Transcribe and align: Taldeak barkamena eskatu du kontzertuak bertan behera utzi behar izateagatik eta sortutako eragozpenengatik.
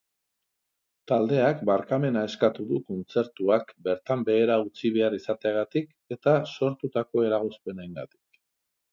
Taldeak 1.09 1.59
barkamena 1.69 2.23
eskatu 2.29 2.63
du 2.69 2.79
kontzertuak 2.87 3.69
bertan 3.87 4.23
behera 4.29 4.55
utzi 4.69 4.91
behar 4.95 5.17
izateagatik 5.17 5.93
eta 6.17 6.33
sortutako 6.53 7.23
eragozpenengatik. 7.27 8.41